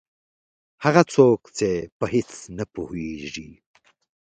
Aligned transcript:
هغه 0.83 1.01
څوک 1.13 1.41
چې 1.57 1.69
په 1.97 2.05
هېڅ 2.13 2.29
نه 2.57 2.65
پوهېږي. 2.73 3.49